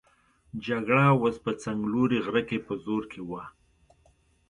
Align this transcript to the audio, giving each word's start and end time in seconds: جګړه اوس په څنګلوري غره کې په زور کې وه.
جګړه 0.65 1.05
اوس 1.17 1.35
په 1.45 1.51
څنګلوري 1.63 2.19
غره 2.25 2.43
کې 2.49 2.57
په 2.67 2.73
زور 2.83 3.03
کې 3.11 3.21
وه. 3.29 3.43